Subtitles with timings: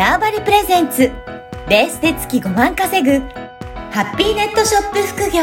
[0.00, 1.12] ターバリプレゼンツ
[1.68, 3.18] ベースで月5万稼ぐ
[3.90, 5.42] ハッピーネットショップ副業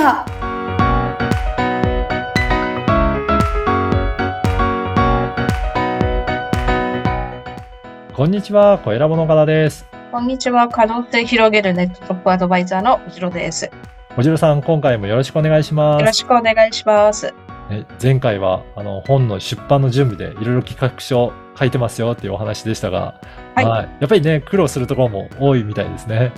[8.15, 9.85] こんにちは、小選ぼの方です。
[10.11, 10.67] こんにちは。
[10.69, 13.65] 可能性広げるネットトップアドバイザーの藤野です。
[13.65, 13.71] よ
[14.17, 16.03] おじろさん、今回もよろしくお願いします。
[16.03, 17.31] ろしくお願いします。
[17.69, 23.21] ね前回は、あの、本の出版の準備でいろいろ企画書書いてますよっていうお話でしたが、
[23.65, 26.31] はいやっぱりね、苦労するところも多いみたいですね。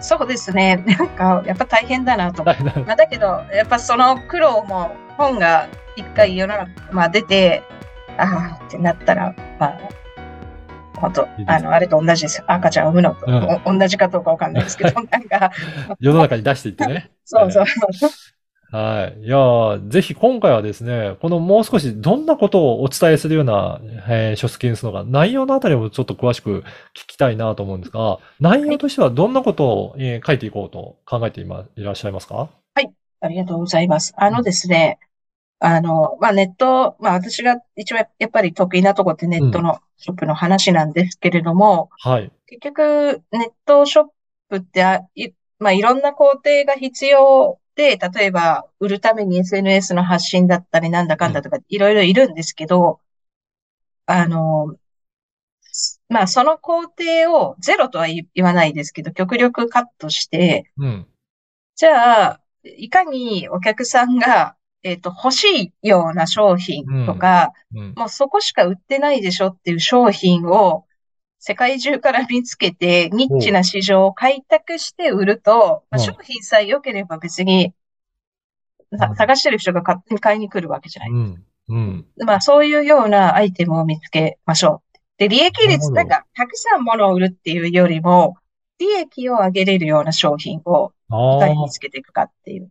[0.00, 0.76] そうですね。
[0.86, 2.54] なんか、やっぱ大変だなとま
[2.88, 7.62] あ、だけど、やっぱその苦労も本が一回世の中、まあ、出て、
[8.16, 9.78] ああってなったら、まあ、
[10.98, 12.44] 本当あの、あれと同じですよ。
[12.46, 15.50] 赤ちゃんを産むのと、うんお同じかどうかわかんないですけど、 なんか、
[16.00, 17.10] 世の中に出していってね。
[17.24, 17.64] そうそう。
[18.70, 19.20] はい。
[19.22, 32.50] いやーぜひ今回はですね、このもう少しどんなことをお伝えするような、えー書籍にするのか、内容のあたりもちょっと詳しく聞きたいなと思うんですが、内容としてはどんなことを、えー書いていこうと考えていまいらっしゃいますか？
[33.20, 34.14] ありがとうございます。
[34.16, 35.00] あのですね、
[35.58, 42.30] あの、まあ、ネット、まあ、私が一番やっぱり得意なとこってネットのショップの話なんですけれども、はい。
[42.46, 44.06] 結局、ネットショッ
[44.48, 53.00] プってあ、い、まあ、いろんな工程が必要で、例えば、売るために SNS の発信だったり、なんだかんだとか、いろいろいるんですけど、
[54.06, 54.74] あの、
[56.08, 61.06] まあ、その工程をゼロとは言言わないですけど、極力カットして、うん。
[61.76, 67.94] じゃあ、いかにお客さんが、えっと、欲しいような商品とか、うん。
[67.96, 70.84] もうそこしか売ってないでしょっていう商品を
[71.38, 77.72] 世界中から見つけて、ニッチな市場を開拓して売ると、まあうん商品さえ良ければ別に、
[79.16, 81.10] 探してる人が勝手に買いに来るわけじゃない。
[81.10, 81.44] うん。
[81.68, 82.06] うん。
[82.24, 84.98] まあそういうようなアイテムを見つけましょう。
[85.18, 88.36] で、利益率、なんか、たくさん物を売るっていうよりも、
[88.78, 92.70] 利益を上げれるような商品をいかに見つけていくかっていう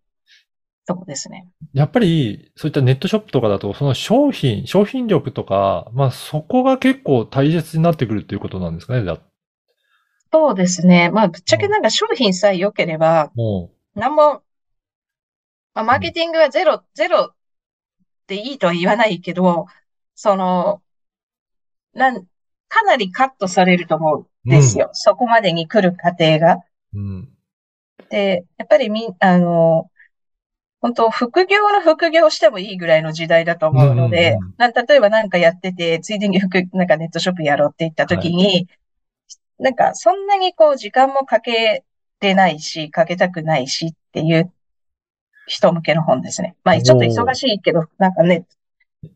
[0.87, 1.47] とこですね。
[1.73, 9.19] やっぱり、そういったネットショップとかだと、その商品、商品力とか、まあそこが結構大切になってくるっていうことなんですかね、だ
[10.31, 11.09] そうですね。
[11.11, 14.41] まあ、ぶっちゃけなんか商品さえ良ければ、もなんも、
[15.73, 17.33] まあ、マーケティングはゼロ、ゼロ
[18.27, 19.67] でいいとは言わないけど、
[20.15, 20.81] その、
[21.93, 22.25] なん、
[22.67, 24.89] かなりカットされると思うんですよ。
[24.93, 26.55] そこまでに来る過程が。
[26.55, 26.61] う、
[26.95, 27.29] うん。
[28.09, 29.89] で、やっぱりみ、あの、
[30.79, 38.67] 本当副業の副業してもいいぐらいの時代だと思うので、なん例えばなんかやってて、ついでに副、なんかネットショップやろうって言った時に、
[39.59, 41.83] なんかそんなにこう時間もかけ
[42.19, 44.51] てないし、かけたくないしっていう
[45.47, 46.55] 人向けの本ですね。
[46.63, 48.45] まあちょっと忙しいけど、なんかね、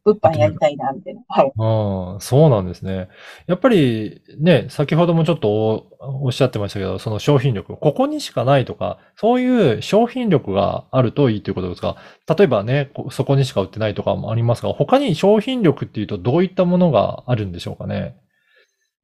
[0.05, 1.21] 物販やりたいな、みたいな。
[1.27, 1.51] はい。
[1.57, 3.09] ああ、そうなんですね。
[3.47, 5.87] やっぱりね、先ほどもちょっとお
[6.25, 11.97] おっしゃってましたけど、その商品力、ここにしかないとか、そういう商品力があるといいということですが、
[12.27, 18.15] 例えばね、こそこにしか売ってないとかもありますが、他に商品力っていうとどういったものがあるんでしょうかね？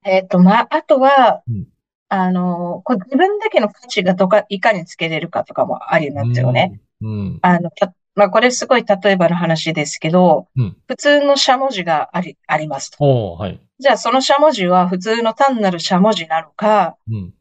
[0.05, 1.67] えっと、まあ、あとはうん、
[2.09, 6.79] あの、こう自分だけの価値がどか、いかにつけれるかとかもありますよね。
[7.01, 7.39] うん。
[7.41, 10.75] あの、た、まあ、これすごい例えばの話ですけど、うん。
[10.87, 13.35] 普通のしゃもじがあり、ありますと。
[13.35, 13.61] はい。
[13.79, 17.33] じゃあ、そのしゃもじは普通の単なるしゃもじなのか、うん。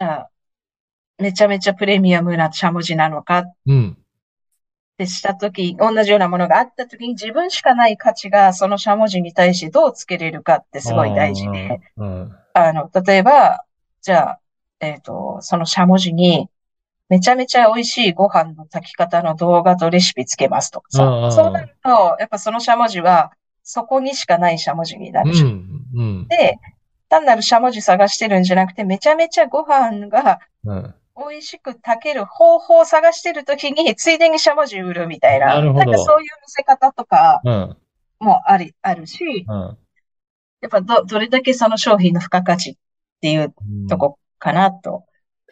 [0.00, 0.30] じゃあ、
[1.18, 3.96] めちゃめちゃプレミアムなしゃもじなのかっうん。
[4.98, 12.04] てしたとき、同じようなものがあったときに自分しかない価値がそのしゃもじに対してどうつけれるかってすごい大事で、あー。
[12.04, 12.36] うん。
[12.52, 13.64] あの、例えば、
[14.02, 14.40] じゃあ、
[14.80, 16.48] えっと、そのしゃもじに、
[17.08, 21.30] めちゃめちゃ美味しいご飯の炊き方の動画とレシピつけますとかさ。
[21.32, 23.32] そうなると、やっぱそのしゃもじは、
[23.62, 25.48] そこにしかないしゃもじになうるじゃん。
[25.48, 25.84] ん。
[25.94, 26.28] うん。
[26.28, 26.58] で、
[27.08, 30.94] 単なるしゃもじ探してるんじゃなくて、めちゃめちゃご飯がうん。
[31.30, 35.46] 美味しく炊ける方法を探してるときに、ついでにしゃもじ売るみたいな。
[35.46, 37.76] なるほどんかそういう見せ方とかうん。
[38.20, 39.78] もあり、あるし、うん。
[40.60, 42.74] やっぱど、どれだけその商品の付加価値っ
[43.20, 45.04] ていううんとこかなと。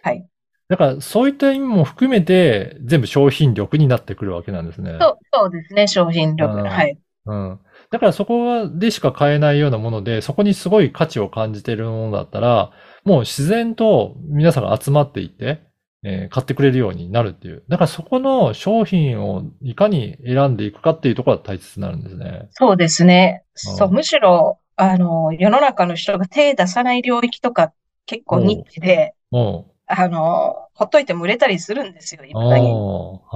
[0.03, 0.27] はい。
[0.69, 4.97] だから、そういった意味も含めて、全部商品力になってくるわけなんですね。
[5.01, 6.55] そう、そうですね、商品力。
[6.55, 6.99] うんはい。
[7.27, 7.61] うん。
[7.91, 12.73] だからそこでしか買えないようなもので、そこにすごい価値を感じているものだったら、
[13.05, 15.61] もう自然と皆さんが集まっていって、
[16.03, 17.65] えー買ってくれるようになるっていう。
[17.69, 22.49] だからそこの商品をいかに選んでいくかっていうところが大切になるんですね。
[22.53, 23.43] そうですね。
[23.69, 27.73] うんそう、むしろ、あの、世の中の人が手出さない領域とか
[28.05, 32.59] 結構ニッチで、もあの、ほっといても売れたりするんですよ、いっう、ぱ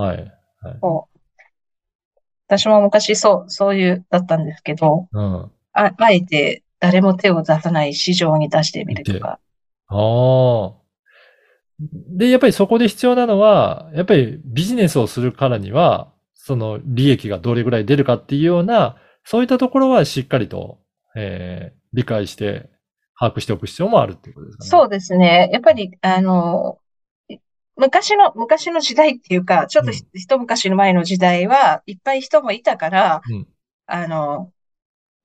[0.00, 0.32] はい。
[0.80, 1.20] こう
[2.50, 5.50] 私も昔そう、そういう、だったんですけど、うん。
[5.72, 9.38] あ、あえて、誰も手を出さない市場に出してみるとか。
[9.86, 10.72] ああ。
[11.78, 20.80] で、やっぱりそこで必要なのは、やっぱりビジネスをするからには、その利益がどれぐらい出るかっていうような、そういったところはしっかりと、
[21.14, 22.68] えー、理解して、
[23.20, 24.70] 把握しておく必要もあるっていうことですかね。
[24.70, 25.50] そうですね。
[25.52, 26.78] やっぱり、あの、
[27.76, 33.46] 昔の、昔の時代っていうか、ちょっとひ一昔の前の時代は、いっぱい人もいたから、うん
[33.92, 34.52] あの、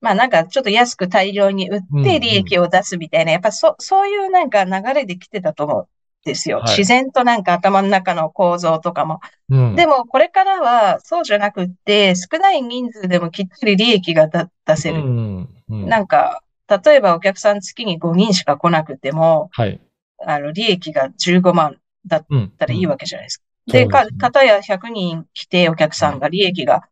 [0.00, 5.86] まあなんかちょっと安く大量に売うんって利益を出すみたいな、やっぱそ、そういうなんか流れで来てたと思うん
[6.24, 6.58] ですよ。
[6.58, 9.20] はい自然となんか頭の中の構造とかも。
[9.48, 9.74] うん。
[9.76, 15.00] でもこれからはそうじゃなくって、少ない人数でもきっちり利益が出出せる。
[15.00, 15.48] うん。
[15.70, 15.88] うん。
[15.88, 19.80] なんか、例えばお客さん月に5人しか来なくても、はい。
[20.24, 21.76] あの、利益が15万
[22.06, 22.52] だっうん。
[22.58, 23.42] たらいいわけじゃないですか。
[23.42, 26.82] うんで、かかたや100人来てお客さんが利益が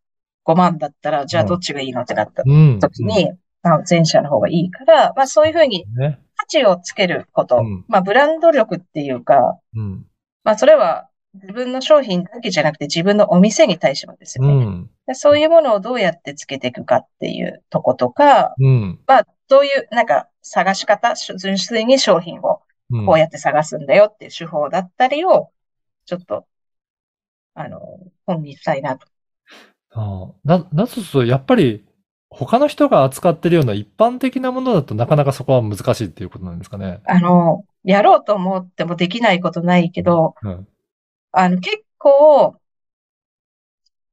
[0.44, 2.80] 5万だったら、じゃあどっちがいいのってなったうん。
[2.80, 3.30] 時に、
[3.62, 5.86] まあ前者の方がいいから、まあそういうふうに。
[6.36, 10.04] 価値をつけることうん、まあブランド力っていうか、うん。
[10.42, 14.52] まあそれは自分の商品だけじゃなくて自分のお店に対してもですよね。
[14.52, 14.90] うん。
[15.06, 19.00] でそういうものをどうやってつけていくかっていうとことか、うん。
[19.06, 22.60] まあどういうなんか探し方、純粋に商品を
[22.90, 23.06] うん。
[23.06, 25.50] こうやって探すんだよっていう手法だったりを、
[26.06, 26.46] ちょっと、
[27.54, 27.80] あの、
[28.26, 29.06] 本にしたいなと。
[29.92, 31.84] ああな、なすと、やっぱり、
[32.30, 37.00] 他の人が扱ってるような一般的なものだとなかなかそこは難しいっていうことなんですかね。
[37.06, 40.68] あの、やろうと思ってもできないことないけど、うん。
[41.36, 42.56] あの、結構、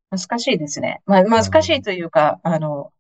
[0.10, 1.02] 難しいですね。
[1.06, 2.92] まあ、難しいというか、あの、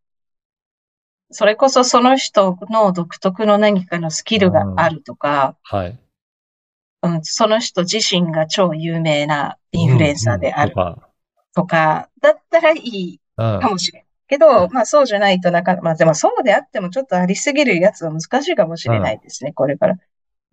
[1.31, 5.99] それこそその人の独特の何かのスキルがあるとか、はい。
[7.03, 10.75] うん、その人自身が超有名なインフルエンサーである
[11.55, 13.59] とか、だったらいいとか。
[13.59, 14.03] かもしれん。
[14.27, 19.95] けど、まあそうじゃないとなかなか、まあでもそうであってもちょっとありすぎるやつは難しいかもしれないですね、これから。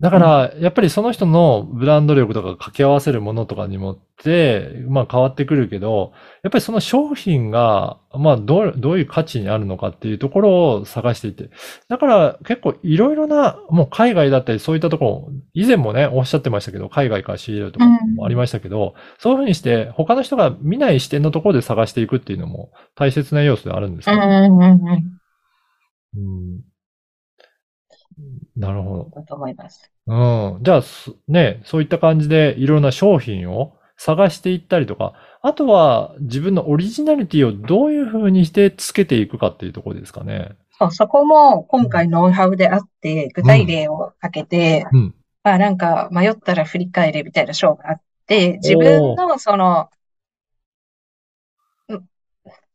[0.00, 6.12] だから、やっぱりその人のブランド力とか掛け合わせるものとかにもって、まあ変わってくるけど、
[6.44, 11.50] やっぱりその商品が、まあどう、どういう価値にあるのかっていうところを探していて。
[11.88, 25.18] だから結構いろいろな、もう海外だったりそういったところ、以前もね、おっしゃってましたけど、海外から仕入れるとかもありましたけど、そういうふうにして他の人が見ない視点のところで探していくっていうのも大切な要素であるんですうん、かうん、うん、うん。
[26.14, 26.60] うん
[28.56, 29.10] なるほど。
[29.14, 29.90] だと思います。
[30.06, 30.58] うん。
[30.62, 40.56] じゃあ、すね、そういった感じでいろんな商品を探していったりとか、あとは自分のオリジナリティをどういうふうにしてつけていくかっていうところですかね。
[40.78, 45.14] そう、そこも今回ノウハウであって、具体例をかけて、うん。
[45.44, 49.97] まあなんか迷ったら振り返れみたいな章があって、自分のその、うん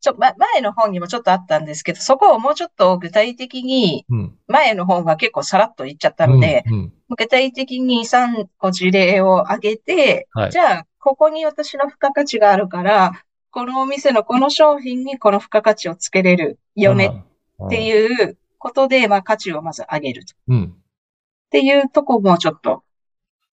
[0.04, 4.38] ちょ、ま、前の本にもちょっとあったんですけど、そこをもうちょっと具体的に、うん。
[4.48, 6.74] 前の本は結構さらっと言っちゃったので、うん。
[6.74, 17.24] うん具体的に3個事例を挙げて、はいじゃあ、ここに私の付加価値があるから、このお店のこの商品にこの付加価値をつけれるよね
[17.68, 20.34] ってういうことで、まあ価値をまず上げると。
[20.48, 20.54] ん。
[20.54, 20.64] うん。
[20.64, 22.84] っていうとこもちょっと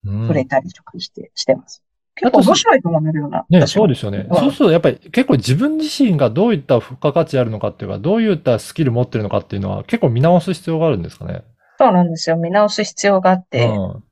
[0.06, 1.82] うん触れたりとかして、してます。
[2.20, 3.46] 結構面白いと思うんだよな。
[3.48, 4.26] ね、そうですよね。
[4.28, 11.42] うんそうすると、やっぱり結構自分自身がどういった付加価値あるのかっていうか、どういったスキル持ってるのかっていうのは結構見直す必要があるんですかね。
[11.78, 12.36] そうなんですよ。
[12.36, 14.04] 見直す必要があって、うん。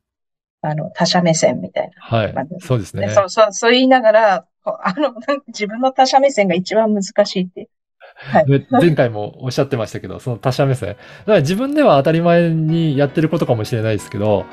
[0.62, 2.45] あの、他者目線みたいはいまあ。
[2.61, 3.03] そうですな。
[3.03, 3.15] ねで。
[3.15, 5.15] そう、そう、そう言いながら、あの、
[5.49, 7.69] 自分の他者目線が一番難しいって。
[8.15, 8.47] はい。
[8.47, 10.88] で前回もおっしゃってましたけど、その他者目線。
[10.88, 14.45] だから自分では当たり前にやってることかもしれないですけど、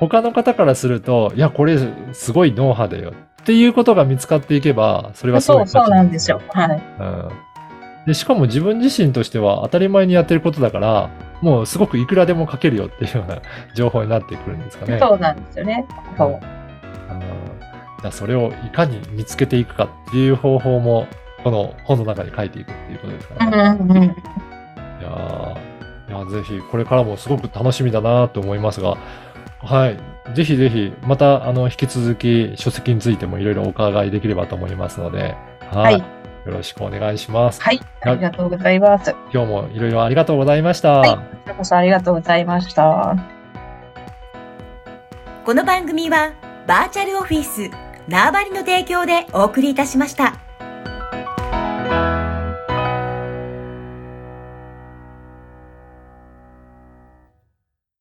[0.00, 1.78] 他の方からすると、いや、これ
[2.12, 6.40] すごいノウハウだよっていうことが見つかっていけば、それはすごいそう、そうなんですよ。
[6.52, 6.82] はい。
[7.00, 7.28] うん。
[8.06, 11.10] で、しかも自分自身としては当たり前にやってることだから、
[11.40, 13.40] もうすごくいくらでも書けるよっていうような
[13.76, 14.98] 情報になってくるんですかね。
[14.98, 15.86] そうなんですよね。
[16.16, 16.28] そう。
[16.28, 16.38] うん
[18.00, 21.06] じゃあそれをいかに見つけていくかっていう方法も、
[21.42, 23.58] この本の中に書いていくっていうことですかうんね。
[23.80, 24.04] うんうん。
[24.04, 24.08] い
[25.02, 28.98] やーいや、ぜひ、これからもすごく楽しみだなと思いますが、
[29.64, 30.34] はい。
[30.34, 35.36] ぜひぜひ、また、あの、引き続き、書籍についてもいろいろお伺いできればと思いますので、
[35.70, 35.94] はい。
[35.94, 36.04] はい
[36.44, 37.62] よろしくお願いします。
[37.62, 37.80] はい。
[38.02, 39.14] ありがとうございます。
[39.32, 40.98] 今日もいろいろありがとうございました。
[40.98, 43.16] はいこちらこそありがとうございました。
[45.44, 46.32] この番組は
[46.66, 47.70] バーチャルオフィス
[48.08, 50.43] 縄張りの提供でお送りいたしました。